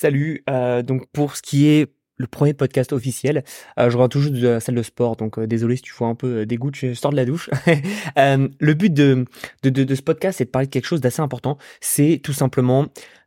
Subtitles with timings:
[0.00, 3.44] Salut, euh, donc pour ce qui est le premier podcast officiel,
[3.78, 6.08] euh, je reviens toujours de la salle de sport, donc euh, désolé si tu vois
[6.08, 7.48] un peu des gouttes, je sors de la douche.
[8.18, 9.26] Euh, le but de,
[9.62, 12.32] de, de, de ce podcast, c'est de parler de quelque chose d'assez important, c'est tout
[12.32, 12.86] simplement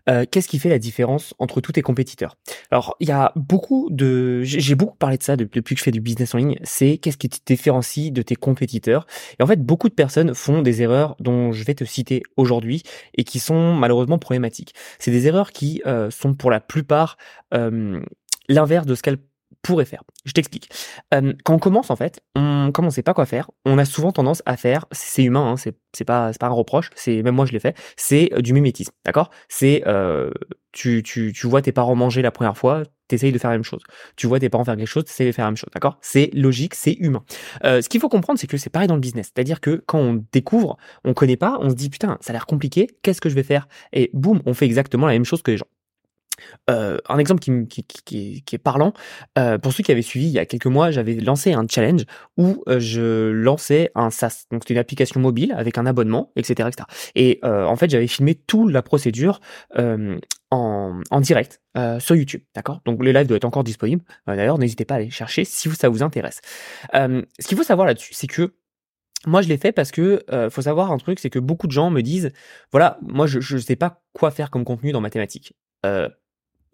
[0.09, 2.35] euh, qu'est-ce qui fait la différence entre tous tes compétiteurs?
[2.71, 4.41] Alors, il y a beaucoup de...
[4.43, 7.17] J'ai beaucoup parlé de ça depuis que je fais du business en ligne, c'est qu'est-ce
[7.17, 9.05] qui te différencie de tes compétiteurs?
[9.39, 12.83] Et en fait, beaucoup de personnes font des erreurs dont je vais te citer aujourd'hui
[13.15, 14.73] et qui sont malheureusement problématiques.
[14.99, 17.17] C'est des erreurs qui sont pour la plupart
[18.49, 19.19] l'inverse de ce qu'elles
[19.61, 20.03] pourraient faire.
[20.25, 20.69] Je t'explique.
[21.13, 23.51] Euh, quand on commence, en fait, on commence sait pas quoi faire.
[23.65, 27.21] On a souvent tendance à faire, c'est humain, hein, c'est pas pas un reproche, c'est
[27.23, 29.29] même moi je l'ai fait, c'est euh, du mimétisme, d'accord?
[29.49, 30.31] C'est euh,
[30.71, 33.63] tu, tu tu vois tes parents manger la première fois, t'essayes de faire la même
[33.63, 33.81] chose.
[34.15, 35.97] Tu vois tes parents faire quelque chose, t'essayes de faire la même chose, d'accord?
[36.01, 37.23] C'est logique, c'est humain.
[37.63, 39.99] Euh, ce qu'il faut comprendre, c'est que c'est pareil dans le business, c'est-à-dire que quand
[39.99, 43.29] on découvre, on connaît pas, on se dit putain, ça a l'air compliqué, qu'est-ce que
[43.29, 43.67] je vais faire?
[43.93, 45.67] Et boum, on fait exactement la même chose que les gens.
[46.69, 48.93] Euh, un exemple qui, est, parlant,
[49.37, 52.03] euh, pour ceux qui avaient suivi il y a quelques mois, j'avais lancé un challenge
[52.37, 56.69] où euh, je lançais un SaaS, donc c'était une application mobile avec un abonnement, etc.,
[56.69, 56.87] etc.
[57.15, 59.39] Et en fait, j'avais filmé toute la procédure
[59.77, 61.61] en, en direct
[61.99, 62.81] sur YouTube, d'accord?
[62.85, 64.03] Donc le live doit être encore disponible.
[64.27, 66.41] D'ailleurs, n'hésitez pas à aller chercher si ça vous intéresse.
[66.93, 68.55] Ce qu'il faut savoir là-dessus, c'est que
[69.27, 71.89] moi, je l'ai fait parce que faut savoir un truc, c'est que beaucoup de gens
[71.89, 72.31] me disent,
[72.71, 75.53] voilà, moi, je je sais pas quoi faire comme contenu dans mathématiques.
[75.85, 76.09] Euh,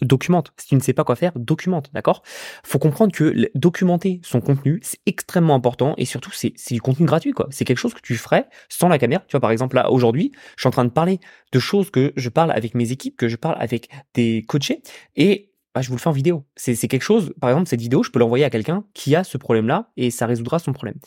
[0.02, 0.54] documente.
[0.58, 2.24] Si tu ne sais pas quoi faire, documente, d'accord?
[2.64, 7.32] Faut comprendre que documenter son contenu, c'est extrêmement important et surtout, c'est du contenu gratuit,
[7.32, 7.48] quoi.
[7.52, 9.24] C'est quelque chose que tu ferais sans la caméra.
[9.28, 11.20] Tu vois, par exemple, là, aujourd'hui, je suis en train de parler
[11.52, 14.82] de choses que je parle avec mes équipes, que je parle avec des coachés
[15.16, 16.46] et bah, je vous le fais en vidéo.
[16.56, 19.24] C'est c'est quelque chose, par exemple, cette vidéo, je peux l'envoyer à quelqu'un qui a
[19.24, 20.98] ce problème-là et ça résoudra son problème.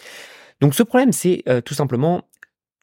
[0.61, 2.28] Donc, ce problème, c'est euh, tout simplement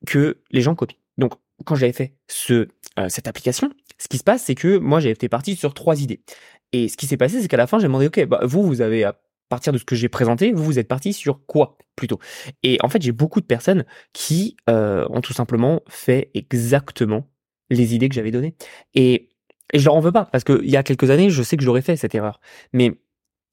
[0.06, 0.98] que les gens copient.
[1.18, 1.34] Donc,
[1.66, 2.68] quand j'avais fait ce,
[2.98, 6.02] euh, cette application, ce qui se passe, c'est que moi, j'avais été parti sur trois
[6.02, 6.22] idées.
[6.74, 8.82] Et ce qui s'est passé, c'est qu'à la fin, j'ai demandé, OK, bah, vous, vous
[8.82, 12.20] avez, à partir de ce que j'ai présenté, vous, vous êtes parti sur quoi, plutôt?
[12.64, 17.30] Et en fait, j'ai beaucoup de personnes qui euh, ont tout simplement fait exactement
[17.70, 18.56] les idées que j'avais données.
[18.94, 19.30] Et,
[19.74, 21.64] et je leur en veux pas, parce qu'il y a quelques années, je sais que
[21.64, 22.40] j'aurais fait cette erreur.
[22.74, 23.00] Mais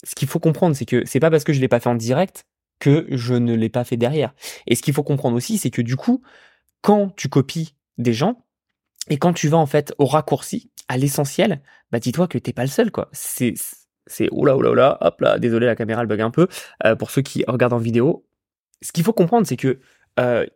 [0.04, 1.94] ce qu'il faut comprendre, c'est que c'est pas parce que je l'ai pas fait en
[1.94, 2.46] direct
[2.78, 4.34] que je ne l'ai pas fait derrière.
[4.66, 6.22] Et ce qu'il faut comprendre aussi, c'est que du coup,
[6.82, 8.43] quand tu copies des gens
[9.08, 12.62] et quand tu vas en fait au raccourci, à l'essentiel, bah dis-toi que t'es pas
[12.62, 13.08] le seul quoi.
[13.12, 13.54] C'est
[14.06, 16.48] c'est oula oula oula, hop là, désolé la caméra elle bug un peu.
[16.84, 18.26] Euh, pour ceux qui regardent en vidéo,
[18.82, 19.80] ce qu'il faut comprendre c'est que
[20.20, 20.46] euh,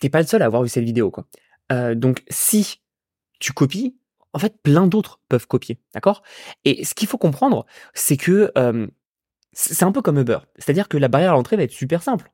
[0.00, 1.26] t'es pas le seul à avoir vu cette vidéo quoi.
[1.72, 2.80] Euh, donc si
[3.40, 3.96] tu copies,
[4.32, 6.22] en fait plein d'autres peuvent copier, d'accord?
[6.64, 8.86] Et ce qu'il faut comprendre, c'est que euh,
[9.52, 12.30] c'est un peu comme Uber, c'est-à-dire que la barrière à l'entrée va être super simple.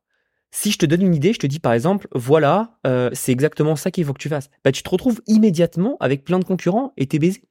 [0.55, 3.75] Si je te donne une idée, je te dis par exemple, voilà, euh, c'est exactement
[3.75, 4.51] ça qu'il faut que tu fasses.
[4.65, 7.43] Bah, tu te retrouves immédiatement avec plein de concurrents et t'es baisé.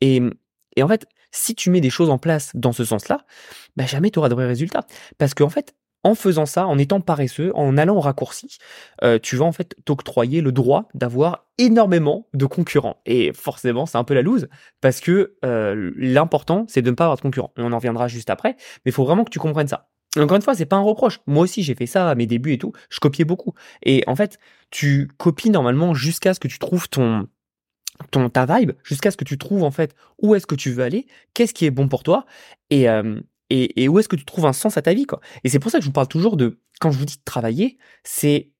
[0.00, 0.22] Et,
[0.76, 3.26] et en fait, si tu mets des choses en place dans ce sens-là,
[3.76, 4.86] bah, jamais tu auras de vrais résultats.
[5.18, 8.58] Parce qu'en fait, en faisant ça, en étant paresseux, en allant au raccourci,
[9.02, 13.00] euh, tu vas en fait t'octroyer le droit d'avoir énormément de concurrents.
[13.06, 14.48] Et forcément, c'est un peu la loose,
[14.80, 17.52] parce que euh, l'important, c'est de ne pas avoir de concurrents.
[17.56, 18.54] On en reviendra juste après,
[18.84, 19.88] mais il faut vraiment que tu comprennes ça.
[20.16, 21.20] Encore une fois, c'est pas un reproche.
[21.26, 22.72] Moi aussi, j'ai fait ça à mes débuts et tout.
[22.88, 23.54] Je copiais beaucoup.
[23.82, 24.38] Et en fait,
[24.70, 27.28] tu copies normalement jusqu'à ce que tu trouves ton,
[28.10, 30.82] ton ta vibe, jusqu'à ce que tu trouves en fait où est-ce que tu veux
[30.82, 32.26] aller, qu'est-ce qui est bon pour toi,
[32.70, 33.20] et, euh,
[33.50, 35.20] et, où est-ce que tu trouves un sens à ta vie, quoi.
[35.44, 37.22] Et c'est pour ça que je vous parle toujours de, quand je vous dis de
[37.24, 38.50] travailler, c'est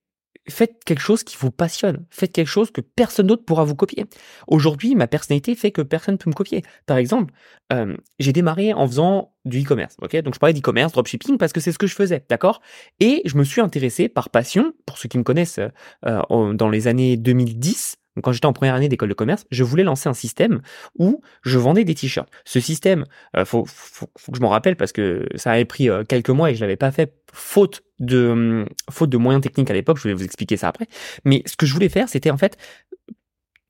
[0.47, 4.05] faites quelque chose qui vous passionne, faites quelque chose que personne d'autre pourra vous copier.
[4.47, 6.63] Aujourd'hui, ma personnalité fait que personne ne peut me copier.
[6.85, 7.33] Par exemple,
[7.73, 10.15] euh, j'ai démarré en faisant du e-commerce, ok?
[10.21, 12.61] Donc je parlais d'e-commerce, dropshipping parce que c'est ce que je faisais, d'accord?
[12.99, 16.69] Et je me suis intéressé par passion, pour ceux qui me connaissent, euh, en- dans
[16.69, 17.97] les années 2010.
[18.23, 20.61] Quand j'étais en première année d'école de commerce, je voulais lancer un système
[20.97, 22.29] où je vendais des t-shirts.
[22.45, 23.05] Ce système,
[23.35, 26.29] euh, faut, faut, faut que je m'en rappelle parce que ça avait pris euh, quelques
[26.29, 29.97] mois et je l'avais pas fait faute de hum, faute de moyens techniques à l'époque.
[29.97, 30.87] Je vais vous expliquer ça après.
[31.25, 32.57] Mais ce que je voulais faire, c'était en fait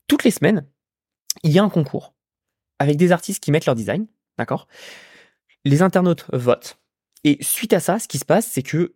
[0.08, 0.66] toutes les semaines,
[1.42, 2.14] il y a un concours
[2.78, 4.06] avec des artistes qui mettent leur design,
[4.38, 4.68] d'accord?
[5.64, 6.78] Les internautes votent
[7.26, 8.94] et suite à ça, ce qui se passe, c'est que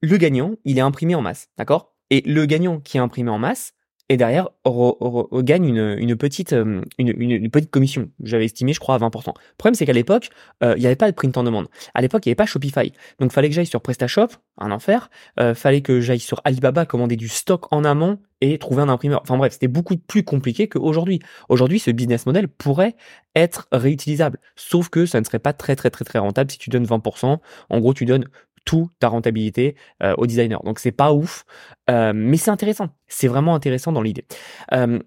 [0.00, 1.96] le gagnant, il est imprimé en masse, d'accord?
[2.10, 3.72] Et le gagnant qui est imprimé en masse,
[4.10, 8.10] et derrière, re- re- re- gagne une, petite, euh, une petite commission.
[8.22, 9.28] J'avais estimé, je crois, à 20%.
[9.28, 10.28] Le problème, c'est qu'à l'époque,
[10.62, 11.68] euh, il n'y avait pas de print en demande.
[11.94, 12.92] À l'époque, il n'y avait pas Shopify.
[13.18, 14.28] Donc, fallait que j'aille sur PrestaShop,
[14.58, 15.08] un enfer.
[15.40, 19.22] Euh, fallait que j'aille sur Alibaba, commander du stock en amont et trouver un imprimeur.
[19.22, 21.20] Enfin bref, c'était beaucoup plus compliqué qu'aujourd'hui.
[21.48, 22.96] Aujourd'hui, ce business model pourrait
[23.34, 24.38] être réutilisable.
[24.54, 27.38] Sauf que ça ne serait pas très, très, très, très rentable si tu donnes 20%.
[27.70, 28.26] En gros, tu donnes
[28.64, 30.62] tout ta rentabilité euh, au designer.
[30.62, 31.44] Donc c'est pas ouf,
[31.90, 32.88] euh, mais c'est intéressant.
[33.08, 34.24] C'est vraiment intéressant dans l'idée.
[34.72, 34.98] Euh,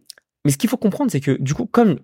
[0.46, 2.00] mais ce qu'il faut comprendre, c'est que du coup, comme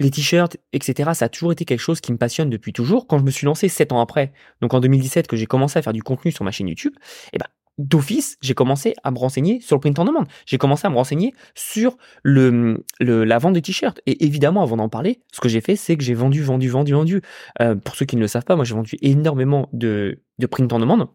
[0.00, 3.06] les t-shirts, etc., ça a toujours été quelque chose qui me passionne depuis toujours.
[3.06, 5.82] Quand je me suis lancé sept ans après, donc en 2017, que j'ai commencé à
[5.82, 6.94] faire du contenu sur ma chaîne YouTube,
[7.32, 7.46] eh ben,
[7.82, 10.26] d'office, j'ai commencé à me renseigner sur le print en demande.
[10.46, 14.00] J'ai commencé à me renseigner sur la vente des t-shirts.
[14.06, 16.92] Et évidemment, avant d'en parler, ce que j'ai fait, c'est que j'ai vendu, vendu, vendu,
[16.92, 17.22] vendu.
[17.60, 20.72] Euh, pour ceux qui ne le savent pas, moi j'ai vendu énormément de, de print
[20.72, 21.08] en demande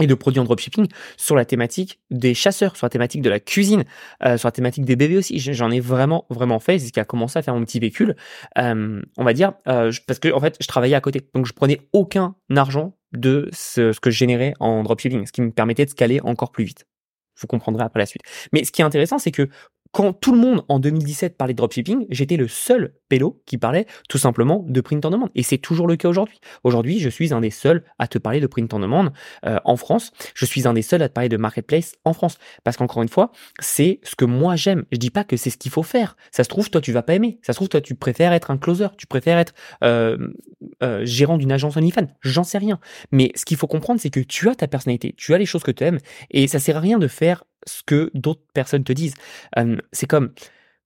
[0.00, 0.88] et de produits en dropshipping
[1.18, 3.84] sur la thématique des chasseurs, sur la thématique de la cuisine,
[4.24, 5.38] euh, sur la thématique des bébés aussi.
[5.38, 6.78] J'en ai vraiment, vraiment fait.
[6.78, 8.16] C'est ce qui a commencé à faire mon petit véhicule.
[8.58, 11.28] Euh, on va dire, parce que en fait, je travaillais à côté.
[11.34, 15.50] Donc, je prenais aucun argent de ce, que je générais en dropshipping, ce qui me
[15.50, 16.86] permettait de scaler encore plus vite.
[17.40, 18.22] Vous comprendrez après la suite.
[18.52, 19.48] Mais ce qui est intéressant, c'est que
[19.92, 23.86] quand tout le monde en 2017 parlait de dropshipping, j'étais le seul pélo qui parlait
[24.08, 25.28] tout simplement de print en demande.
[25.34, 26.40] Et c'est toujours le cas aujourd'hui.
[26.64, 29.12] Aujourd'hui, je suis un des seuls à te parler de print en demande
[29.44, 30.12] euh, en France.
[30.34, 32.38] Je suis un des seuls à te parler de marketplace en France.
[32.64, 34.84] Parce qu'encore une fois, c'est ce que moi j'aime.
[34.92, 36.16] Je dis pas que c'est ce qu'il faut faire.
[36.30, 37.38] Ça se trouve, toi, tu vas pas aimer.
[37.42, 38.88] Ça se trouve, toi, tu préfères être un closer.
[38.96, 39.52] Tu préfères être
[39.84, 40.16] euh,
[40.82, 42.08] euh, gérant d'une agence OnlyFans.
[42.22, 42.80] J'en sais rien.
[43.10, 45.14] Mais ce qu'il faut comprendre, c'est que tu as ta personnalité.
[45.18, 45.98] Tu as les choses que tu aimes.
[46.30, 49.14] Et ça sert à rien de faire ce que d'autres personnes te disent.
[49.92, 50.32] c'est comme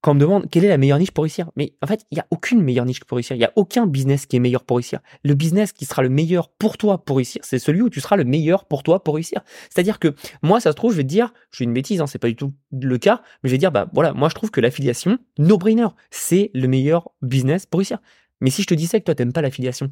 [0.07, 1.51] quand on me demande quelle est la meilleure niche pour réussir?
[1.57, 3.35] Mais en fait, il n'y a aucune meilleure niche pour réussir.
[3.35, 5.01] Il n'y a aucun business qui est meilleur pour réussir.
[5.25, 8.15] Le business qui sera le meilleur pour toi pour réussir, c'est celui où tu seras
[8.15, 9.41] le meilleur pour toi pour réussir.
[9.69, 12.07] C'est-à-dire que moi, ça se trouve, je vais te dire, je fais une bêtise, hein,
[12.07, 14.53] c'est pas du tout le cas, mais je vais dire, bah voilà, moi je trouve
[14.53, 17.99] que l'affiliation, no-brainer, c'est le meilleur business pour réussir.
[18.41, 19.91] Mais si je te disais que toi t'aimes pas l'affiliation,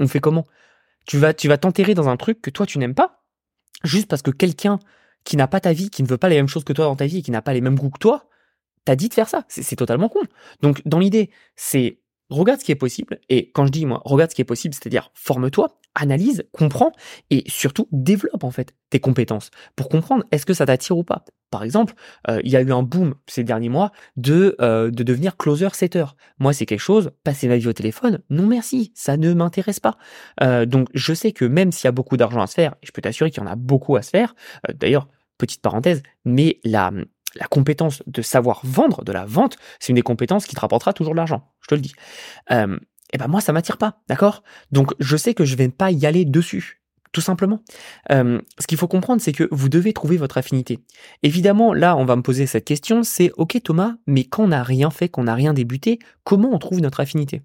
[0.00, 0.46] on fait comment?
[1.06, 3.22] Tu vas, tu vas t'enterrer dans un truc que toi tu n'aimes pas,
[3.82, 4.78] juste parce que quelqu'un
[5.24, 6.96] qui n'a pas ta vie, qui ne veut pas les mêmes choses que toi dans
[6.96, 8.28] ta vie qui n'a pas les mêmes goûts que toi,
[8.84, 9.44] t'as dit de faire ça.
[9.48, 10.20] C'est totalement con.
[10.60, 12.00] Donc, dans l'idée, c'est
[12.30, 13.20] regarde ce qui est possible.
[13.28, 16.92] Et quand je dis, moi, regarde ce qui est possible, c'est-à-dire forme-toi, analyse, comprends
[17.30, 21.24] et surtout développe en fait tes compétences pour comprendre est-ce que ça t'attire ou pas.
[21.50, 21.94] Par exemple,
[22.28, 25.68] euh, il y a eu un boom ces derniers mois de, euh, de devenir closer
[25.72, 26.04] setter.
[26.40, 29.96] Moi, c'est quelque chose, passer ma vie au téléphone, non merci, ça ne m'intéresse pas.
[30.42, 32.86] Euh, donc, je sais que même s'il y a beaucoup d'argent à se faire, et
[32.86, 34.34] je peux t'assurer qu'il y en a beaucoup à se faire,
[34.74, 35.08] d'ailleurs,
[35.38, 36.90] petite parenthèse, mais la,
[37.36, 40.92] la compétence de savoir vendre, de la vente, c'est une des compétences qui te rapportera
[40.92, 41.94] toujours de l'argent, je te le dis.
[43.14, 44.42] Et ben moi, ça m'attire pas, d'accord?
[44.72, 46.82] Donc je sais que je vais pas y aller dessus,
[47.12, 47.60] tout simplement.
[48.10, 50.80] Euh, ce qu'il faut comprendre, c'est que vous devez trouver votre affinité.
[51.22, 54.64] Évidemment, là, on va me poser cette question, c'est ok Thomas, mais quand on n'a
[54.64, 57.42] rien fait, qu'on n'a rien débuté, comment on trouve notre affinité?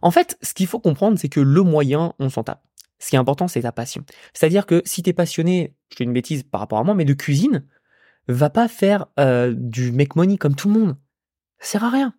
[0.00, 2.64] En fait, ce qu'il faut comprendre, c'est que le moyen, on s'en tape.
[2.98, 4.02] Ce qui est important, c'est ta passion.
[4.32, 7.04] C'est-à-dire que si tu es passionné, je fais une bêtise par rapport à moi, mais
[7.04, 7.66] de cuisine,
[8.28, 10.96] va pas faire euh, du make money comme tout le monde.
[11.58, 12.14] Ça sert à rien.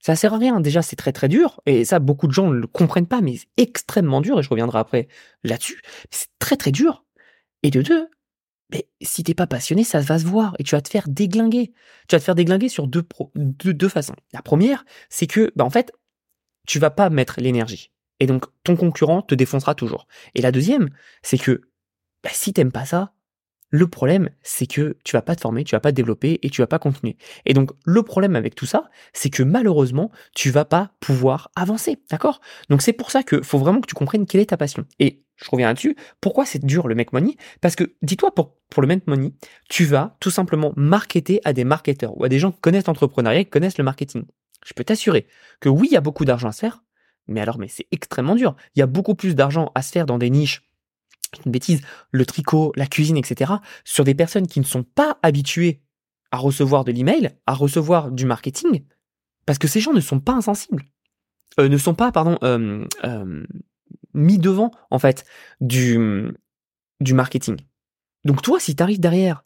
[0.00, 0.60] Ça sert à rien.
[0.60, 1.60] Déjà, c'est très très dur.
[1.66, 4.38] Et ça, beaucoup de gens ne le comprennent pas, mais c'est extrêmement dur.
[4.38, 5.08] Et je reviendrai après
[5.44, 5.80] là-dessus.
[6.10, 7.04] C'est très très dur.
[7.62, 8.08] Et de deux,
[8.72, 10.54] mais si t'es pas passionné, ça va se voir.
[10.58, 11.72] Et tu vas te faire déglinguer.
[12.08, 13.04] Tu vas te faire déglinguer sur deux,
[13.88, 14.14] façons.
[14.32, 15.92] La première, c'est que, bah, en fait,
[16.66, 17.90] tu vas pas mettre l'énergie.
[18.20, 20.06] Et donc, ton concurrent te défoncera toujours.
[20.34, 20.90] Et la deuxième,
[21.22, 21.62] c'est que,
[22.22, 23.12] bah, si t'aimes pas ça,
[23.70, 26.50] le problème, c'est que tu vas pas te former, tu vas pas te développer et
[26.50, 27.16] tu vas pas continuer.
[27.46, 31.98] Et donc, le problème avec tout ça, c'est que malheureusement, tu vas pas pouvoir avancer.
[32.10, 32.40] D'accord?
[32.68, 34.84] Donc, c'est pour ça que faut vraiment que tu comprennes quelle est ta passion.
[34.98, 35.96] Et je reviens là-dessus.
[36.20, 37.36] Pourquoi c'est dur le make money?
[37.60, 39.32] Parce que, dis-toi, pour, pour le make money,
[39.68, 43.44] tu vas tout simplement marketer à des marketeurs ou à des gens qui connaissent l'entrepreneuriat,
[43.44, 44.24] qui connaissent le marketing.
[44.66, 45.26] Je peux t'assurer
[45.60, 46.82] que oui, il y a beaucoup d'argent à se faire,
[47.28, 48.56] mais alors, mais c'est extrêmement dur.
[48.74, 50.62] Il y a beaucoup plus d'argent à se faire dans des niches
[51.44, 53.52] une bêtise, le tricot, la cuisine, etc.,
[53.84, 55.80] sur des personnes qui ne sont pas habituées
[56.30, 58.84] à recevoir de l'email, à recevoir du marketing,
[59.46, 60.84] parce que ces gens ne sont pas insensibles,
[61.58, 63.44] euh, ne sont pas, pardon, euh, euh,
[64.14, 65.24] mis devant, en fait,
[65.60, 65.98] du,
[67.00, 67.56] du marketing.
[68.24, 69.44] Donc toi, si tu arrives derrière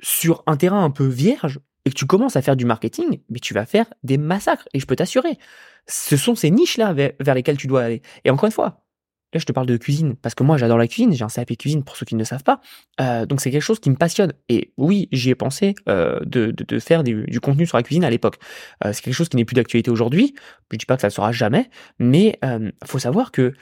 [0.00, 3.38] sur un terrain un peu vierge et que tu commences à faire du marketing, mais
[3.38, 5.38] tu vas faire des massacres, et je peux t'assurer,
[5.86, 8.02] ce sont ces niches-là vers lesquelles tu dois aller.
[8.24, 8.84] Et encore une fois,
[9.32, 11.12] Là, je te parle de cuisine parce que moi, j'adore la cuisine.
[11.12, 12.60] J'ai un CAP cuisine pour ceux qui ne le savent pas.
[13.00, 14.32] Euh, donc, c'est quelque chose qui me passionne.
[14.48, 18.10] Et oui, j'y ai pensé euh, de, de, faire du, contenu sur la cuisine à
[18.10, 18.38] l'époque.
[18.84, 20.34] Euh, c'est quelque chose qui n'est plus d'actualité aujourd'hui.
[20.72, 23.54] Je dis pas que ça ne sera jamais, mais euh, faut savoir que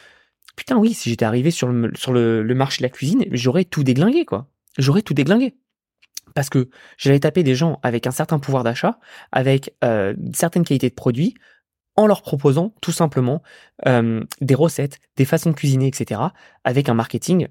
[0.56, 3.64] putain, oui, si j'étais arrivé sur le sur le, le marché de la cuisine, j'aurais
[3.64, 4.48] tout déglingué, quoi.
[4.78, 5.54] J'aurais tout déglingué
[6.34, 8.98] parce que j'allais taper des gens avec un certain pouvoir d'achat,
[9.32, 11.34] avec euh, certaines qualités de produits,
[11.98, 13.42] en leur proposant tout simplement
[13.88, 16.20] euh, des recettes, des façons de cuisiner, etc.,
[16.62, 17.48] avec un marketing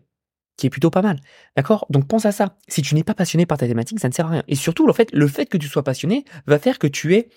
[0.56, 1.20] qui est plutôt pas mal.
[1.58, 1.86] D'accord?
[1.90, 2.56] Donc pense à ça.
[2.70, 4.44] Si tu n'es pas passionné par ta thématique, ça ne sert à rien.
[4.48, 7.28] Et surtout, le fait, le fait que tu sois passionné va faire que tu aies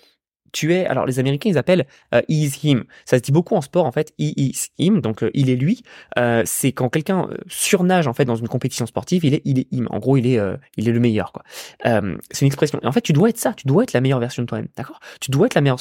[0.51, 2.83] tu es, alors les Américains ils appellent euh, is him.
[3.05, 5.55] Ça se dit beaucoup en sport en fait, he is him, donc euh, il est
[5.55, 5.83] lui.
[6.17, 9.59] Euh, c'est quand quelqu'un euh, surnage en fait dans une compétition sportive, il est il
[9.59, 9.87] est him.
[9.89, 10.39] En gros, il est
[10.77, 11.43] il est le meilleur quoi.
[11.83, 12.79] c'est une expression.
[12.81, 14.67] Et en fait, tu dois être ça, tu dois être la meilleure version de toi-même,
[14.75, 14.99] d'accord?
[15.19, 15.79] Tu dois être la meilleure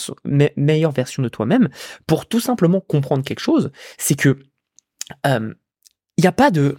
[0.56, 1.68] meilleure version de toi-même
[2.06, 3.70] pour tout simplement comprendre quelque chose.
[3.98, 4.38] C'est que
[5.24, 6.76] il n'y a pas de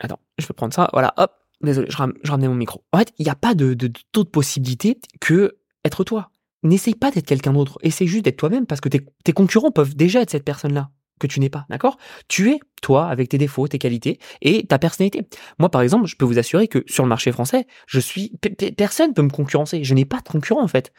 [0.00, 0.88] Attends, je vais prendre ça.
[0.92, 1.32] Voilà, hop.
[1.60, 2.84] Désolé, je, ramenais mon micro.
[2.92, 6.30] En fait, il n'y a pas de, de, de possibilité que être toi
[6.64, 7.78] n'essaye pas d'être quelqu'un d'autre.
[7.82, 10.90] Essaye juste d'être toi-même parce que tes, concurrents peuvent déjà être cette personne-là
[11.20, 11.96] que tu n'es pas, d'accord?
[12.26, 15.28] Tu es toi avec tes défauts, tes qualités et ta personnalité.
[15.58, 18.32] Moi, par exemple, je peux vous assurer que sur le marché français, je suis
[18.76, 19.84] personne peut me concurrencer.
[19.84, 20.92] Je n'ai pas de concurrent en fait.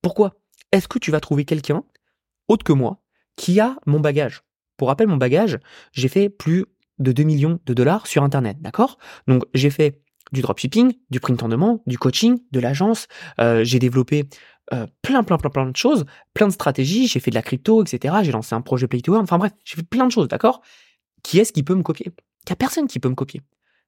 [0.00, 0.34] Pourquoi?
[0.72, 1.84] Est-ce que tu vas trouver quelqu'un
[2.48, 3.02] autre que moi
[3.36, 4.42] qui a mon bagage?
[4.76, 5.58] Pour rappel, mon bagage,
[5.92, 6.64] j'ai fait plus
[6.98, 8.96] de 2 millions de dollars sur Internet, d'accord?
[9.26, 10.00] Donc j'ai fait
[10.32, 13.08] du dropshipping, du print demande, du coaching, de l'agence.
[13.40, 14.28] Euh, j'ai développé
[14.72, 17.06] euh, plein, plein, plein, plein de choses, plein de stratégies.
[17.08, 18.14] J'ai fait de la crypto, etc.
[18.22, 19.24] J'ai lancé un projet Play to Earn.
[19.24, 20.62] Enfin bref, j'ai fait plein de choses, d'accord?
[21.22, 22.06] Qui est-ce qui peut me copier?
[22.06, 23.42] Il n'y a personne qui peut me copier.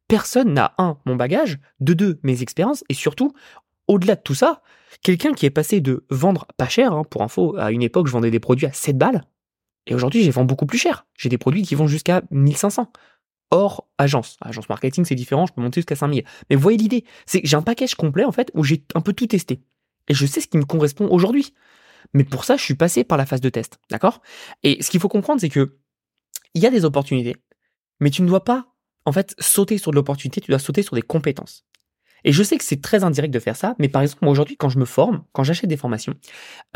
[0.08, 3.32] Personne n'a, un, mon bagage, de deux, mes expériences, et surtout,
[3.88, 4.62] au-delà de tout ça,
[5.02, 8.12] quelqu'un qui est passé de vendre pas cher, hein, pour info, à une époque, je
[8.12, 9.22] vendais des produits à 7 balles,
[9.86, 11.06] et aujourd'hui, je les vends beaucoup plus cher.
[11.16, 12.90] J'ai des produits qui vont jusqu'à 1500
[13.50, 14.36] hors agence.
[14.40, 16.24] Agence marketing, c'est différent, je peux monter jusqu'à 5000.
[16.48, 19.00] Mais vous voyez l'idée, c'est que j'ai un package complet en fait où j'ai un
[19.00, 19.60] peu tout testé.
[20.08, 21.54] Et je sais ce qui me correspond aujourd'hui.
[22.14, 24.20] Mais pour ça, je suis passé par la phase de test, d'accord?
[24.62, 25.78] Et ce qu'il faut comprendre, c'est que
[26.54, 27.36] il y a des opportunités,
[28.00, 28.66] mais tu ne dois pas
[29.06, 31.64] en fait sauter sur de l'opportunité, tu dois sauter sur des compétences.
[32.24, 34.56] Et je sais que c'est très indirect de faire ça, mais par exemple, moi aujourd'hui,
[34.56, 36.14] quand je me forme, quand j'achète des formations,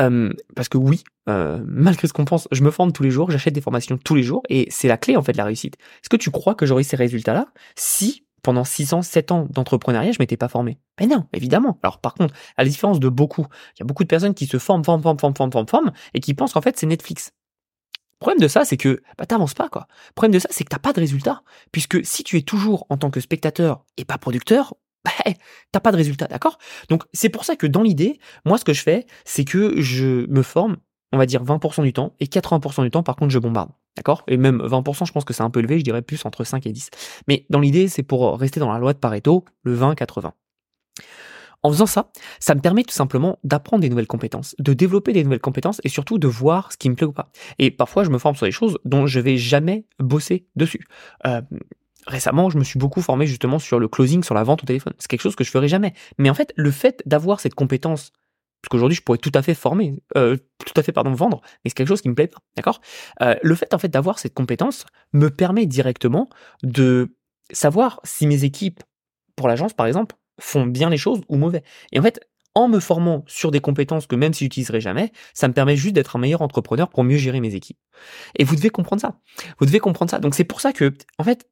[0.01, 3.31] euh, parce que oui, euh, malgré ce qu'on pense, je me forme tous les jours,
[3.31, 5.75] j'achète des formations tous les jours, et c'est la clé en fait de la réussite.
[5.75, 10.13] Est-ce que tu crois que j'aurais ces résultats-là si pendant 6 ans, 7 ans d'entrepreneuriat,
[10.13, 11.77] je m'étais pas formé Ben non, évidemment.
[11.83, 14.45] Alors par contre, à la différence de beaucoup, il y a beaucoup de personnes qui
[14.45, 17.31] se forment, forment, forment, forment, forment, forment, forment et qui pensent qu'en fait c'est Netflix.
[17.97, 19.87] Le problème de ça, c'est que bah, t'avances pas, quoi.
[20.07, 21.43] Le problème de ça, c'est que t'as pas de résultat.
[21.73, 25.11] Puisque si tu es toujours en tant que spectateur et pas producteur, bah,
[25.73, 26.57] t'as pas de résultat, d'accord?
[26.87, 30.25] Donc c'est pour ça que dans l'idée, moi ce que je fais, c'est que je
[30.27, 30.77] me forme,
[31.11, 33.71] on va dire 20% du temps, et 80% du temps, par contre, je bombarde.
[33.97, 34.23] D'accord?
[34.27, 36.65] Et même 20%, je pense que c'est un peu élevé, je dirais plus entre 5
[36.67, 36.89] et 10.
[37.27, 40.31] Mais dans l'idée, c'est pour rester dans la loi de Pareto, le 20-80.
[41.63, 45.23] En faisant ça, ça me permet tout simplement d'apprendre des nouvelles compétences, de développer des
[45.23, 47.31] nouvelles compétences et surtout de voir ce qui me plaît ou pas.
[47.57, 50.85] Et parfois, je me forme sur des choses dont je vais jamais bosser dessus.
[51.25, 51.41] Euh,
[52.05, 54.93] récemment, je me suis beaucoup formé justement sur le closing, sur la vente au téléphone.
[54.99, 55.93] C'est quelque chose que je ferai jamais.
[56.17, 58.13] Mais en fait, le fait d'avoir cette compétence,
[58.61, 61.69] parce qu'aujourd'hui, je pourrais tout à fait former, euh, tout à fait pardon vendre, mais
[61.69, 62.81] c'est quelque chose qui me plaît pas, d'accord?
[63.21, 66.29] Euh, Le fait en fait d'avoir cette compétence me permet directement
[66.63, 67.15] de
[67.51, 68.83] savoir si mes équipes
[69.35, 71.63] pour l'agence, par exemple, font bien les choses ou mauvais.
[71.91, 72.19] Et en fait,
[72.55, 75.93] en me formant sur des compétences que même si j'utiliserai jamais, ça me permet juste
[75.93, 77.77] d'être un meilleur entrepreneur pour mieux gérer mes équipes.
[78.35, 79.19] Et vous devez comprendre ça.
[79.59, 80.19] Vous devez comprendre ça.
[80.19, 81.47] Donc c'est pour ça que, en fait,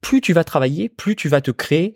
[0.00, 1.92] plus tu vas travailler, plus tu vas te créer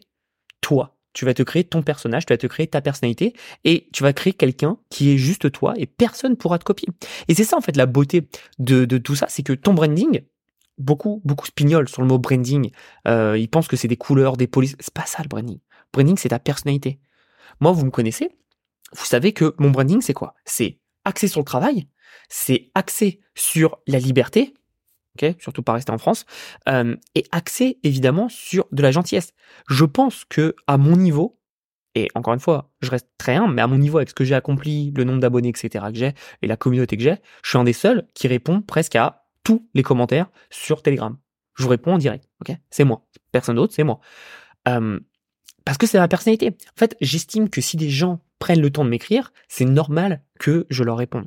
[0.61, 0.99] toi.
[1.12, 4.12] Tu vas te créer ton personnage, tu vas te créer ta personnalité et tu vas
[4.12, 6.88] créer quelqu'un qui est juste toi et personne pourra te copier.
[7.29, 10.23] Et c'est ça en fait la beauté de, tout ça, c'est que ton branding,
[10.79, 12.71] beaucoup beaucoup spignolent sur le mot branding.
[13.09, 14.76] Euh, ils pensent que c'est des couleurs, des polices.
[14.79, 15.59] C'est pas ça le branding.
[15.93, 17.00] Branding c'est ta personnalité.
[17.61, 18.31] Moi vous me connaissez,
[18.93, 20.35] vous savez que mon branding c'est quoi?
[20.45, 21.88] C'est axé sur le travail,
[22.29, 24.55] c'est axé sur la liberté,
[25.38, 26.26] surtout pas rester en France,
[26.69, 29.33] euh, et axé évidemment sur de la gentillesse.
[29.69, 31.38] Je pense que à mon niveau,
[31.95, 34.25] et encore une fois, je reste très humble, mais à mon niveau, avec ce que
[34.25, 37.59] j'ai accompli, le nombre d'abonnés, etc., que j'ai, et la communauté que j'ai, je suis
[37.59, 41.17] un des seuls qui répond presque à tous les commentaires sur Telegram.
[41.57, 42.29] Je vous réponds en direct,
[42.71, 43.07] C'est moi.
[43.33, 44.00] Personne d'autre, c'est moi.
[44.69, 45.00] Euh,
[45.64, 46.49] parce que c'est ma personnalité.
[46.49, 50.67] En fait, j'estime que si des gens prennent le temps de m'écrire, c'est normal que
[50.71, 51.26] je leur réponde.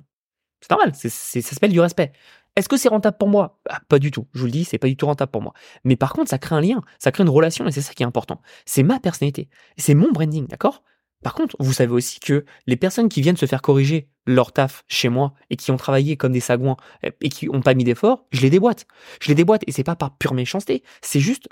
[0.62, 2.14] C'est normal, c'est, ça s'appelle du respect.
[2.56, 3.60] Est-ce que c'est rentable pour moi?
[3.66, 4.28] Bah, Pas du tout.
[4.34, 5.54] Je vous le dis, c'est pas du tout rentable pour moi.
[5.84, 8.04] Mais par contre, ça crée un lien, ça crée une relation et c'est ça qui
[8.04, 8.42] est important.
[8.66, 10.84] C'est ma personnalité, c'est mon branding, d'accord?
[11.24, 14.84] Par contre, vous savez aussi que les personnes qui viennent se faire corriger leur taf
[14.88, 16.76] chez moi et qui ont travaillé comme des sagouins
[17.22, 18.86] et qui n'ont pas mis d'effort, je les déboîte.
[19.22, 21.48] Je les déboîte et c'est pas par pure méchanceté, c'est juste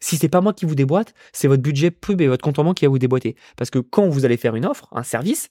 [0.00, 2.74] si c'est pas moi qui vous déboîte, c'est votre budget pub et votre compte en
[2.74, 3.36] qui va vous déboîter.
[3.56, 5.48] Parce que quand vous allez faire une offre, un service,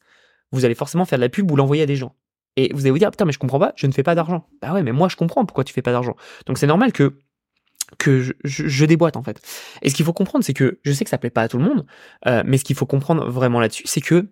[0.51, 2.15] vous allez forcément faire de la pub ou l'envoyer à des gens.
[2.55, 4.48] Et vous allez vous dire, putain, mais je comprends pas, je ne fais pas d'argent.
[4.62, 6.15] Bah ouais, mais moi je comprends pourquoi tu fais pas d'argent.
[6.45, 7.17] Donc c'est normal que
[8.00, 9.39] que je, je, déboîte en fait.
[9.81, 11.57] Et ce qu'il faut comprendre, c'est que je sais que ça plaît pas à tout
[11.57, 11.86] le monde,
[12.27, 14.29] euh, mais ce qu'il faut comprendre vraiment là-dessus, c'est que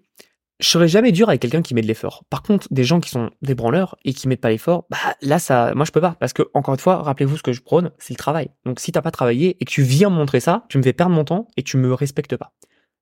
[0.62, 2.24] je serais jamais dur avec quelqu'un qui met de l'effort.
[2.30, 5.40] Par contre, des gens qui sont des branleurs et qui mettent pas l'effort, bah là
[5.40, 7.92] ça, moi je peux pas parce que encore une fois, rappelez-vous ce que je prône,
[7.98, 8.52] c'est le travail.
[8.66, 10.94] Donc si t'as pas travaillé et que tu viens me montrer ça, tu me fais
[10.94, 12.54] perdre mon temps et tu me respectes pas.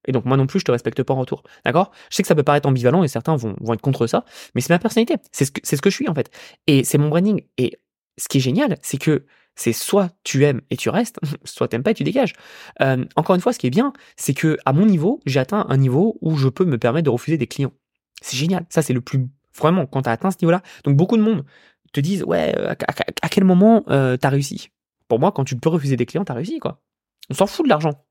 [0.08, 1.44] Et donc moi non plus, je te respecte pas en retour.
[1.66, 1.92] D'accord?
[2.10, 4.26] Je sais que ça peut paraître ambivalent et certains vont, vont être contre ça,
[4.56, 5.16] mais c'est ma personnalité.
[5.32, 6.32] C'est ce, que, c'est ce que je suis en fait.
[6.68, 7.42] Et c'est mon branding.
[7.58, 7.80] Et
[8.18, 9.26] ce qui est génial, c'est que
[9.56, 12.34] c'est soit tu aimes et tu restes, soit t'aimes pas et tu dégages.
[12.82, 15.66] Euh, encore une fois, ce qui est bien, c'est que à mon niveau, j'ai atteint
[15.70, 17.74] un niveau où je peux me permettre de refuser des clients.
[18.22, 18.66] C'est génial.
[18.70, 19.28] Ça, c'est le plus
[19.58, 20.62] vraiment quand tu as atteint ce niveau-là.
[20.86, 21.44] Donc beaucoup de monde
[21.92, 24.70] te disent ouais, à, quel moment euh, t'as réussi?
[25.08, 26.82] Pour moi, quand tu peux refuser des clients, t'as réussi quoi.
[27.30, 28.06] On s'en fout de l'argent.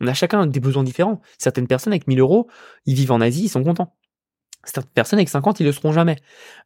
[0.00, 1.20] On a chacun des besoins différents.
[1.38, 2.48] Certaines personnes avec 1000 euros,
[2.86, 3.96] ils vivent en Asie, ils sont contents.
[4.64, 6.16] Certaines personnes avec 50, ils le seront jamais.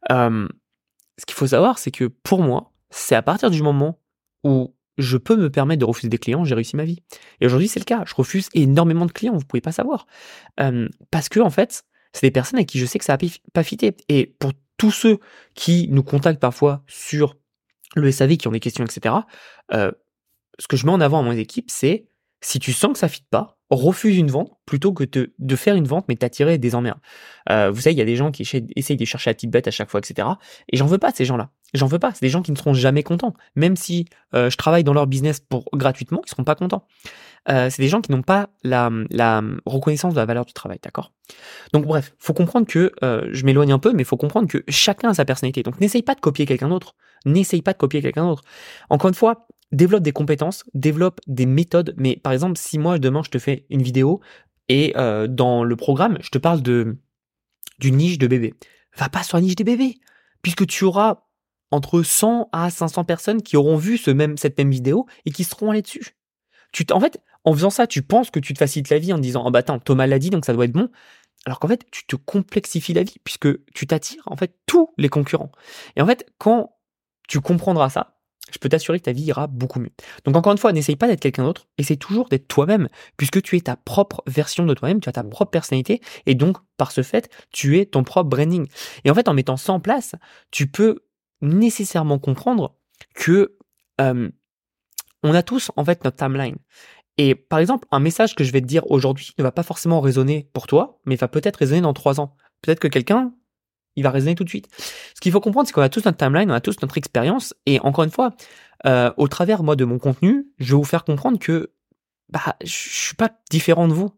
[0.09, 3.99] Ce qu'il faut savoir, c'est que pour moi, c'est à partir du moment
[4.43, 7.01] où je peux me permettre de refuser des clients, j'ai réussi ma vie.
[7.41, 8.03] Et aujourd'hui, c'est le cas.
[8.05, 10.05] Je refuse énormément de clients, vous pouvez pas savoir.
[11.09, 13.63] Parce que, en fait, c'est des personnes avec qui je sais que ça n'a pas
[13.63, 13.95] fité.
[14.09, 15.17] Et pour tous ceux
[15.55, 17.35] qui nous contactent parfois sur
[17.95, 19.15] le SAV, qui ont des questions, etc.,
[19.71, 22.05] ce que je mets en avant à mon équipe, c'est
[22.45, 25.75] si tu sens que ça ne fit pas, refuse une vente plutôt que de, faire
[25.75, 26.99] une vente mais t'attirer des emmerdes.
[27.49, 28.43] Euh, vous savez, il y a des gens qui
[28.75, 30.27] essayent de chercher la petite bête à chaque fois, etc.
[30.71, 31.49] Et j'en veux pas ces gens-là.
[31.73, 32.11] J'en veux pas.
[32.13, 33.33] C'est des gens qui ne seront jamais contents.
[33.55, 36.85] Même si euh, je travaille dans leur business pour gratuitement, ils seront pas contents.
[37.49, 40.79] Euh, c'est des gens qui n'ont pas la, la, reconnaissance de la valeur du travail,
[40.81, 41.11] d'accord?
[41.73, 45.09] Donc bref, faut comprendre que euh, je m'éloigne un peu, mais faut comprendre que chacun
[45.09, 45.63] a sa personnalité.
[45.63, 46.95] Donc n'essaye pas de copier quelqu'un d'autre.
[47.25, 48.43] N'essaye pas de copier quelqu'un d'autre.
[48.89, 51.93] Encore une fois, développe des compétences, développe des méthodes.
[51.97, 54.21] Mais par exemple, si moi demain je te fais une vidéo
[54.69, 56.97] et euh, dans le programme je te parle de
[57.79, 58.53] d'une niche de bébé,
[58.95, 59.95] va pas sur la niche des bébés,
[60.41, 61.23] puisque tu auras
[61.71, 65.43] entre 100 à 500 personnes qui auront vu ce même, cette même vidéo et qui
[65.43, 66.15] seront allées dessus.
[66.71, 69.17] Tu en fait, en faisant ça, tu penses que tu te facilites la vie en
[69.17, 70.89] disant, oh bah attends, Thomas l'a dit, donc ça doit être bon.
[71.45, 75.09] Alors qu'en fait, tu te complexifies la vie puisque tu t'attires en fait tous les
[75.09, 75.51] concurrents.
[75.95, 76.77] Et en fait, quand
[77.27, 78.19] tu comprendras ça,
[78.53, 79.91] je peux t'assurer que ta vie ira beaucoup mieux.
[80.25, 83.57] Donc encore une fois, n'essaye pas d'être quelqu'un d'autre, essaye toujours d'être toi-même, puisque tu
[83.57, 87.01] es ta propre version de toi-même, tu as ta propre personnalité, et donc par ce
[87.01, 88.67] fait, tu es ton propre branding.
[89.03, 90.15] Et en fait, en mettant ça en place,
[90.51, 90.99] tu peux
[91.41, 92.75] nécessairement comprendre
[93.15, 93.57] que
[94.01, 94.29] euh,
[95.23, 96.57] on a tous en fait notre timeline.
[97.17, 100.01] Et par exemple, un message que je vais te dire aujourd'hui ne va pas forcément
[100.01, 102.35] résonner pour toi, mais va peut-être résonner dans trois ans.
[102.61, 103.33] Peut-être que quelqu'un,
[103.95, 104.67] il va résonner tout de suite.
[105.15, 107.53] Ce qu'il faut comprendre, c'est qu'on a tous notre timeline, on a tous notre expérience,
[107.65, 108.33] et encore une fois,
[108.85, 111.71] euh, au travers moi de mon contenu, je vais vous faire comprendre que
[112.29, 114.11] bah je suis pas différent de vous.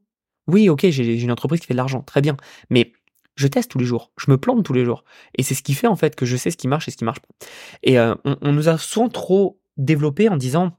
[0.47, 2.38] Oui, ok, j'ai une entreprise qui fait de l'argent, très bien,
[2.69, 2.93] mais
[3.35, 5.03] je teste tous les jours, je me plante tous les jours.
[5.38, 6.97] Et c'est ce qui fait en fait que je sais ce qui marche et ce
[6.97, 7.47] qui marche pas.
[7.83, 10.77] Et euh, on, nous a souvent trop développé en disant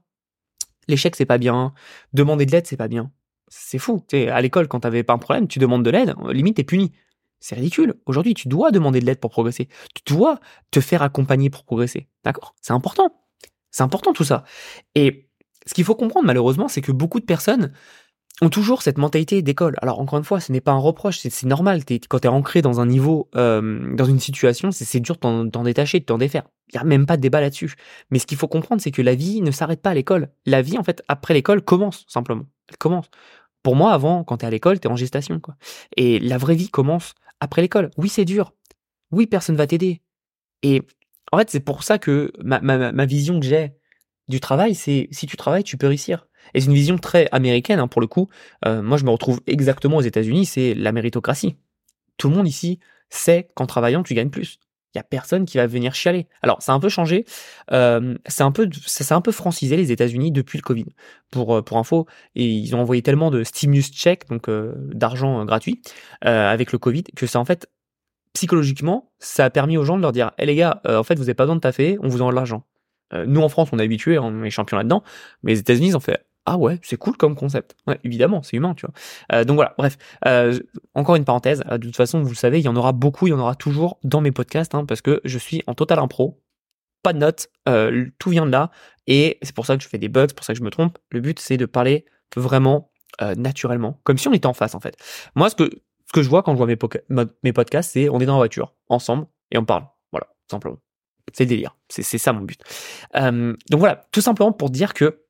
[0.87, 1.73] l'échec c'est pas bien,
[2.13, 3.11] demander de l'aide c'est pas bien.
[3.49, 4.03] C'est fou.
[4.11, 6.91] À l'école, quand t'avais pas un problème, tu demandes de l'aide, limite t'es puni.
[7.39, 7.95] C'est ridicule.
[8.05, 9.67] Aujourd'hui, tu dois demander de l'aide pour progresser.
[9.93, 10.39] Tu dois
[10.71, 12.07] te faire accompagner pour progresser.
[12.23, 12.55] D'accord?
[12.61, 13.13] C'est important.
[13.71, 14.43] C'est important tout ça.
[14.95, 15.29] Et
[15.65, 17.71] ce qu'il faut comprendre malheureusement, c'est que beaucoup de personnes
[18.41, 19.75] ont toujours cette mentalité d'école.
[19.81, 21.83] Alors encore une fois, ce n'est pas un reproche, c'est normal.
[22.07, 25.63] Quand tu es ancré dans un niveau, euh, dans une situation, c'est dur de t'en
[25.63, 26.43] détacher, de t'en défaire.
[26.69, 27.75] Il n'y a même pas de débat là-dessus.
[28.11, 30.29] Mais ce qu'il faut comprendre, c'est que la vie ne s'arrête pas à l'école.
[30.45, 32.45] La vie, en fait, après l'école, commence simplement.
[32.69, 33.09] Elle commence.
[33.63, 35.41] Pour moi, avant, quand tu es à l'école, tu es en gestation.
[35.95, 37.91] Et la vraie vie commence après l'école.
[37.97, 38.53] Oui, c'est dur.
[39.11, 40.01] Oui, personne va t'aider.
[40.63, 40.81] Et
[41.31, 43.73] en fait, c'est pour ça que ma, ma, ma vision que j'ai
[44.27, 46.27] du travail, c'est si tu travailles, tu peux réussir.
[46.53, 48.29] Et c'est une vision très américaine, hein, pour le coup.
[48.65, 51.57] Euh, moi, je me retrouve exactement aux États-Unis, c'est la méritocratie.
[52.17, 54.59] Tout le monde ici sait qu'en travaillant, tu gagnes plus.
[54.97, 56.27] A personne qui va venir chialer.
[56.41, 57.25] Alors, ça a un peu changé.
[57.71, 60.85] Euh, c'est un peu, ça s'est un peu francisé les États-Unis depuis le Covid.
[61.31, 65.81] Pour euh, pour info, et ils ont envoyé tellement de stimulus check, donc d'argent gratuit,
[66.21, 67.69] avec le Covid, que ça en fait
[68.33, 71.23] psychologiquement, ça a permis aux gens de leur dire, hé les gars, en fait, vous
[71.23, 72.63] n'avez pas besoin de taffer, on vous envoie de l'argent.
[73.25, 75.03] nous en France, on est habitués, on est champions là-dedans,
[75.43, 77.75] mais les États-Unis, ils ont fait ah ouais, c'est cool comme concept.
[78.05, 78.95] Évidemment, c'est humain, tu vois.
[79.33, 79.97] Euh, donc voilà, bref.
[80.25, 80.57] Euh,
[80.95, 81.61] encore une parenthèse.
[81.69, 83.39] Euh, de toute façon, vous le savez, il y en aura beaucoup, il y en
[83.39, 86.41] aura toujours dans mes podcasts, hein, parce que je suis en total impro.
[87.03, 87.49] Pas de notes,
[88.17, 88.71] tout vient de là,
[89.05, 90.71] et c'est pour ça que je fais des bugs, c'est pour ça que je me
[90.71, 90.97] trompe.
[91.11, 92.05] Le but, c'est de parler
[92.35, 92.91] vraiment
[93.37, 94.97] naturellement, comme si on était en face, en fait.
[95.35, 95.69] Moi, ce que
[96.07, 96.77] ce que je vois quand je vois mes,
[97.43, 99.85] mes podcasts, c'est on est dans la voiture, ensemble, et on parle.
[100.11, 100.79] Voilà, simplement.
[101.33, 101.77] C'est le délire.
[101.87, 102.59] C'est ça mon but.
[103.13, 105.26] donc voilà, tout simplement pour dire que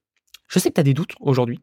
[0.48, 1.60] je sais que tu as des doutes aujourd'hui.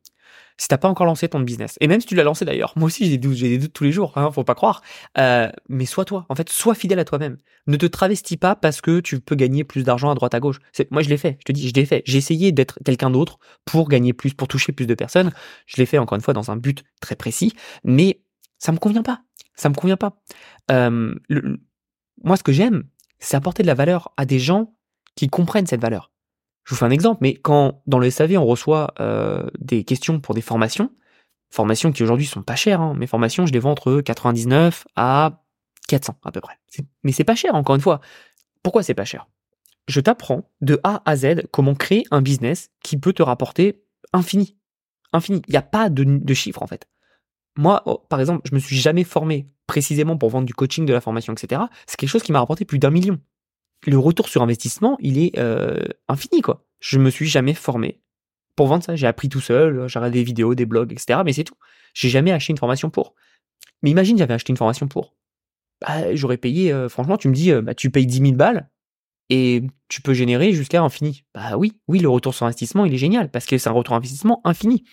[0.56, 2.86] Si t'as pas encore lancé ton business, et même si tu l'as lancé d'ailleurs, moi
[2.86, 4.82] aussi j'ai des doutes, j'ai des doutes tous les jours, hein, faut pas croire.
[5.18, 7.38] Euh, mais sois toi, en fait, sois fidèle à toi-même.
[7.66, 10.58] Ne te travestis pas parce que tu peux gagner plus d'argent à droite à gauche.
[10.90, 12.02] Moi je l'ai fait, je te dis, je l'ai fait.
[12.06, 15.32] J'ai essayé d'être quelqu'un d'autre pour gagner plus, pour toucher plus de personnes.
[15.66, 18.20] Je l'ai fait encore une fois dans un but très précis, mais
[18.58, 19.22] ça me convient pas.
[19.56, 20.20] Ça me convient pas.
[20.70, 21.14] Euh,
[22.22, 22.84] moi ce que j'aime,
[23.18, 24.74] c'est apporter de la valeur à des gens
[25.16, 26.10] qui comprennent cette valeur.
[26.64, 30.20] Je vous fais un exemple, mais quand dans le SAV on reçoit euh, des questions
[30.20, 30.90] pour des formations,
[31.54, 32.80] Formations qui aujourd'hui sont pas chères.
[32.80, 32.94] Hein.
[32.96, 35.44] Mes formations, je les vends entre 99 à
[35.86, 36.58] 400 à peu près.
[37.04, 38.00] Mais c'est pas cher, encore une fois.
[38.64, 39.28] Pourquoi c'est pas cher?
[39.86, 44.56] Je t'apprends de A à Z comment créer un business qui peut te rapporter infini.
[45.12, 45.42] Infini.
[45.46, 46.88] Il n'y a pas de, de chiffre en fait.
[47.56, 50.92] Moi, oh, par exemple, je me suis jamais formé précisément pour vendre du coaching, de
[50.92, 51.62] la formation, etc.
[51.86, 53.20] C'est quelque chose qui m'a rapporté plus d'un million.
[53.86, 56.64] Le retour sur investissement, il est euh, infini, quoi.
[56.80, 58.00] Je me suis jamais formé
[58.56, 58.96] pour vendre ça.
[58.96, 61.20] J'ai appris tout seul, j'ai regardé des vidéos, des blogs, etc.
[61.24, 61.56] Mais c'est tout.
[61.92, 63.14] J'ai jamais acheté une formation pour.
[63.82, 65.14] Mais imagine, j'avais acheté une formation pour.
[65.80, 68.70] Bah, j'aurais payé, euh, franchement, tu me dis, euh, bah, tu payes 10 000 balles
[69.30, 71.24] et tu peux générer jusqu'à infini.
[71.34, 73.94] Bah oui, oui, le retour sur investissement, il est génial parce que c'est un retour
[73.94, 74.84] investissement infini.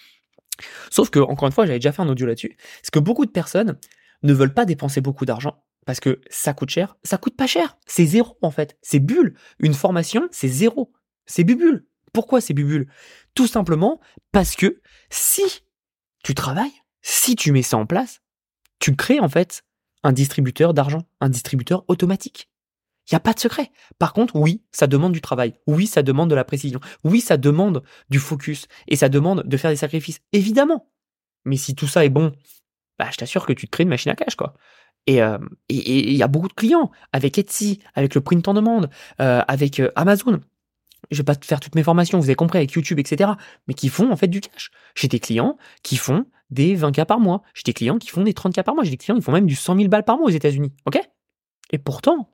[0.90, 2.58] Sauf que, encore une fois, j'avais déjà fait un audio là-dessus.
[2.84, 3.78] C'est que beaucoup de personnes
[4.24, 6.98] ne veulent pas dépenser beaucoup d'argent parce que ça coûte cher.
[7.04, 7.78] Ça coûte pas cher.
[7.86, 8.78] C'est zéro, en fait.
[8.82, 9.36] C'est bulle.
[9.60, 10.94] Une formation, c'est zéro.
[11.26, 11.86] C'est bubule.
[12.14, 12.90] Pourquoi c'est bubule?
[13.36, 14.00] Tout simplement
[14.32, 15.64] parce que si
[16.24, 18.22] tu travailles, si tu mets ça en place,
[18.80, 19.64] tu crées, en fait,
[20.04, 22.50] un distributeur d'argent, un distributeur automatique.
[23.10, 23.72] Il n'y a pas de secret.
[23.98, 25.54] Par contre, oui, ça demande du travail.
[25.68, 26.80] Oui, ça demande de la précision.
[27.04, 28.68] Oui, ça demande du focus.
[28.88, 30.22] Et ça demande de faire des sacrifices.
[30.34, 30.92] Évidemment.
[31.44, 32.32] Mais si tout ça est bon,
[33.00, 34.54] bah, je t'assure que tu te crées une machine à cash, quoi.
[35.08, 35.38] Et euh,
[35.70, 39.80] il y a beaucoup de clients avec Etsy, avec le print en demande, euh, avec
[39.80, 40.40] euh, Amazon.
[41.10, 43.32] Je vais pas faire toutes mes formations, vous avez compris, avec YouTube, etc.
[43.68, 44.72] Mais qui font en fait du cash.
[44.96, 47.42] J'ai des clients qui font des 20K par mois.
[47.54, 48.84] J'ai des clients qui font des 30K par mois.
[48.84, 50.72] J'ai des clients qui font même du 100 000 balles par mois aux États-Unis.
[50.86, 51.00] OK?
[51.72, 52.30] Et pourtant,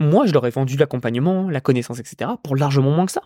[0.00, 2.32] moi, je leur ai vendu l'accompagnement, la connaissance, etc.
[2.42, 3.22] pour largement moins que ça.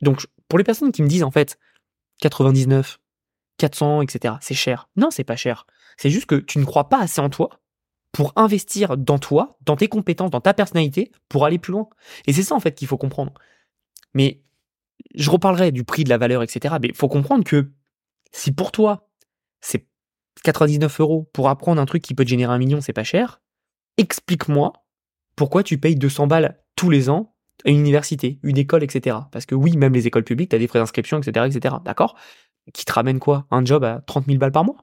[0.00, 1.58] Donc, pour les personnes qui me disent, en fait,
[2.20, 2.98] 99,
[3.58, 4.88] 400, etc., c'est cher.
[4.96, 5.66] Non, c'est pas cher.
[5.96, 7.60] C'est juste que tu ne crois pas assez en toi
[8.14, 11.88] pour investir dans toi, dans tes compétences, dans ta personnalité, pour aller plus loin.
[12.26, 13.34] Et c'est ça, en fait, qu'il faut comprendre.
[14.14, 14.44] Mais
[15.16, 16.76] je reparlerai du prix, de la valeur, etc.
[16.80, 17.72] Mais il faut comprendre que
[18.30, 19.10] si pour toi,
[19.60, 19.88] c'est
[20.44, 23.42] 99 euros pour apprendre un truc qui peut te générer un million, c'est pas cher,
[23.98, 24.72] explique-moi
[25.34, 29.16] pourquoi tu payes 200 balles tous les ans à une université, une école, etc.
[29.32, 31.76] Parce que oui, même les écoles publiques, tu as des frais d'inscription, etc., etc.
[31.84, 32.14] D'accord?
[32.72, 33.48] Qui te ramènent quoi?
[33.50, 34.76] Un job à 30 000 balles par mois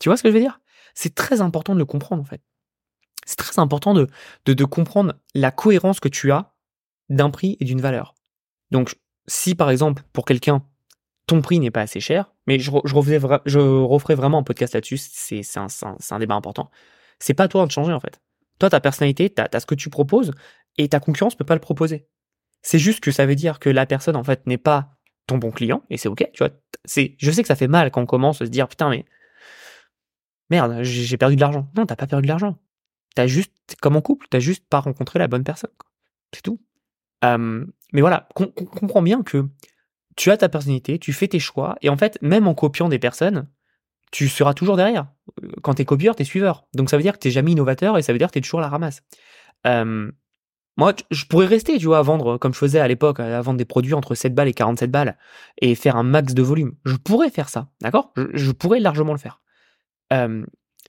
[0.00, 0.60] Tu vois ce que je veux dire?
[0.94, 2.40] C'est très important de le comprendre, en fait.
[3.26, 4.08] C'est très important de,
[4.46, 6.54] de, comprendre la cohérence que tu as
[7.08, 8.14] d'un prix et d'une valeur.
[8.70, 10.64] Donc, si par exemple, pour quelqu'un,
[11.26, 12.94] ton prix n'est pas assez cher, mais je, je,
[13.46, 15.66] je referai vraiment un podcast là-dessus, c'est un,
[16.10, 16.70] un débat important.
[17.20, 18.20] C'est pas à toi de changer en fait.
[18.58, 20.32] Toi, ta personnalité, tu as, ce que tu proposes
[20.78, 22.06] et ta concurrence peut pas le proposer.
[22.62, 25.50] C'est juste que ça veut dire que la personne, en fait, n'est pas ton bon
[25.50, 26.52] client et c'est ok, tu vois.
[26.86, 29.04] Je sais que ça fait mal quand on commence à se dire putain, mais
[30.50, 31.70] merde, j'ai perdu de l'argent.
[31.76, 32.58] Non, t'as pas perdu de l'argent.
[33.14, 35.70] T'as juste, comme en couple, t'as juste pas rencontré la bonne personne.
[36.32, 36.60] C'est tout.
[37.22, 39.46] mais voilà, comprends bien que
[40.16, 42.98] tu as ta personnalité, tu fais tes choix, et en fait, même en copiant des
[42.98, 43.48] personnes,
[44.12, 45.06] tu seras toujours derrière.
[45.62, 46.66] Quand t'es copieur, t'es suiveur.
[46.74, 48.60] Donc ça veut dire que t'es jamais innovateur et ça veut dire que t'es toujours
[48.60, 49.02] à la ramasse.
[50.76, 53.58] moi, je pourrais rester, tu vois, à vendre comme je faisais à l'époque, à vendre
[53.58, 55.16] des produits entre 7 balles et 47 balles
[55.60, 56.74] et faire un max de volume.
[56.84, 58.12] Je pourrais faire ça, d'accord?
[58.34, 59.40] Je, pourrais largement le faire.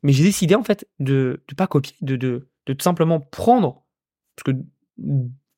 [0.03, 3.83] Mais j'ai décidé en fait de ne pas copier, de, de, de, tout simplement prendre,
[4.35, 4.63] parce que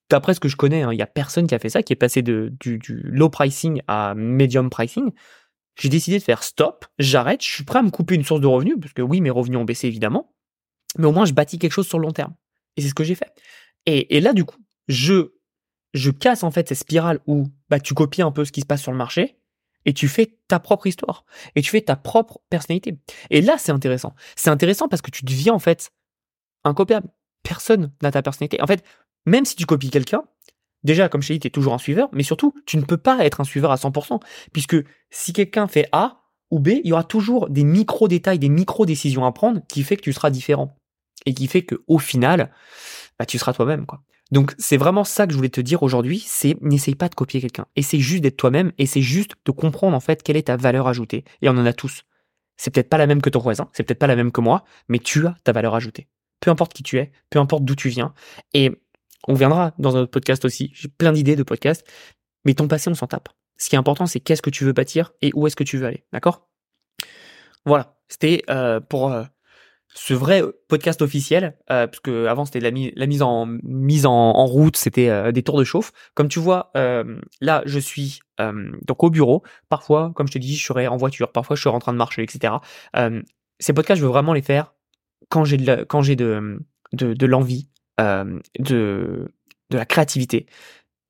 [0.09, 1.93] d'après ce que je connais, hein, il y a personne qui a fait ça, qui
[1.93, 5.11] est passé de, du, low pricing à medium pricing
[5.77, 8.47] j'ai décidé de faire stop, j'arrête, je suis prêt à me couper une source de
[8.47, 10.33] revenus, parce que oui, mes revenus ont baissé évidemment,
[10.97, 12.33] mais au moins je bâtis quelque chose sur le long terme.
[12.77, 13.31] Et c'est ce que j'ai fait.
[13.85, 15.33] Et, là, du coup, je,
[15.93, 18.65] je casse en fait cette spirale où bah, tu copies un peu ce qui se
[18.65, 19.37] passe sur le marché
[19.85, 22.97] et tu fais ta propre histoire et tu fais ta propre personnalité.
[23.29, 24.13] Et là, c'est intéressant.
[24.35, 25.91] C'est intéressant parce que tu deviens en fait
[26.63, 27.09] incopiable.
[27.43, 28.61] Personne n'a ta personnalité.
[28.61, 28.83] En fait,
[29.25, 30.23] même si tu copies quelqu'un,
[30.83, 32.97] déjà, comme je t'ai dit, tu es toujours un suiveur, mais surtout, tu ne peux
[32.97, 34.19] pas être un suiveur à 100%,
[34.51, 34.77] puisque
[35.09, 39.31] si quelqu'un fait A ou B, il y aura toujours des micro-détails, des micro-décisions à
[39.31, 40.75] prendre qui fait que tu seras différent.
[41.25, 42.51] Et qui fait que au final,
[43.17, 43.85] bah, tu seras toi-même.
[43.85, 44.03] quoi.
[44.31, 47.41] Donc c'est vraiment ça que je voulais te dire aujourd'hui, c'est n'essaye pas de copier
[47.41, 47.65] quelqu'un.
[47.75, 51.23] Essaye juste d'être toi-même c'est juste de comprendre en fait quelle est ta valeur ajoutée.
[51.41, 52.03] Et on en a tous.
[52.57, 54.63] C'est peut-être pas la même que ton voisin, c'est peut-être pas la même que moi,
[54.87, 56.07] mais tu as ta valeur ajoutée.
[56.39, 58.13] Peu importe qui tu es, peu importe d'où tu viens.
[58.53, 58.71] Et
[59.27, 60.71] on viendra dans un autre podcast aussi.
[60.73, 61.85] J'ai plein d'idées de podcasts.
[62.45, 63.29] Mais ton passé, on s'en tape.
[63.57, 65.77] Ce qui est important, c'est qu'est-ce que tu veux bâtir et où est-ce que tu
[65.77, 66.05] veux aller.
[66.13, 66.47] D'accord?
[67.65, 67.97] Voilà.
[68.07, 69.23] C'était euh, pour euh,
[69.97, 75.41] ce vrai podcast officiel, euh, parce que avant c'était la, mise en route, c'était des
[75.41, 75.91] tours de chauffe.
[76.13, 79.43] Comme tu vois, là je suis donc au bureau.
[79.69, 81.31] Parfois, comme je te dis, je serai en voiture.
[81.31, 82.55] Parfois, je serai en train de marcher, etc.
[83.59, 84.75] ces podcasts, je veux vraiment les faire
[85.29, 86.01] quand j'ai de, quand
[87.27, 89.27] l'envie, euh, de
[89.71, 90.45] la créativité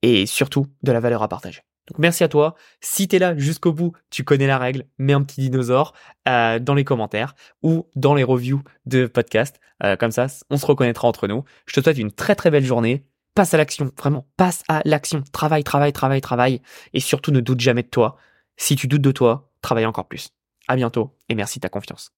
[0.01, 1.61] et surtout de la valeur à partager.
[1.87, 2.55] Donc merci à toi.
[2.81, 4.85] Si t'es là jusqu'au bout, tu connais la règle.
[4.97, 5.93] Mets un petit dinosaure
[6.27, 9.59] euh, dans les commentaires ou dans les reviews de podcast.
[9.83, 11.43] Euh, comme ça, on se reconnaîtra entre nous.
[11.67, 13.05] Je te souhaite une très très belle journée.
[13.35, 15.21] Passe à l'action, vraiment, passe à l'action.
[15.31, 16.61] Travaille, travaille, travaille, travaille.
[16.93, 18.17] Et surtout, ne doute jamais de toi.
[18.57, 20.29] Si tu doutes de toi, travaille encore plus.
[20.67, 22.13] À bientôt et merci de ta confiance.